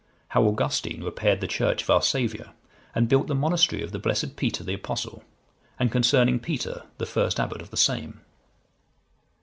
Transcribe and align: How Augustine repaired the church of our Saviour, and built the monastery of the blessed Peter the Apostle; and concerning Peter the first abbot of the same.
How 0.29 0.41
Augustine 0.45 1.03
repaired 1.03 1.41
the 1.41 1.47
church 1.47 1.83
of 1.83 1.89
our 1.91 2.01
Saviour, 2.01 2.53
and 2.95 3.07
built 3.07 3.27
the 3.27 3.35
monastery 3.35 3.83
of 3.83 3.91
the 3.91 3.99
blessed 3.99 4.35
Peter 4.35 4.63
the 4.63 4.73
Apostle; 4.73 5.23
and 5.77 5.91
concerning 5.91 6.39
Peter 6.39 6.85
the 6.97 7.05
first 7.05 7.39
abbot 7.39 7.61
of 7.61 7.69
the 7.69 7.77
same. 7.77 8.21